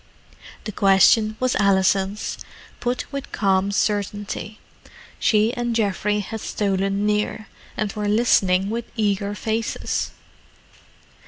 [0.63, 2.39] The question was Alison's,
[2.79, 4.57] put with calm certainty.
[5.19, 7.45] She and Geoffrey had stolen near,
[7.77, 10.09] and were listening with eager faces.